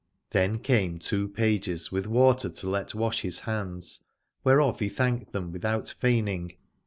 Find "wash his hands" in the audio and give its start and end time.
2.95-3.99